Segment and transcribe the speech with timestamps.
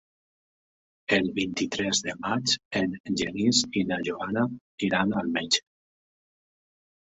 [1.17, 4.47] El vint-i-tres de maig en Genís i na Joana
[4.89, 5.63] iran al metge.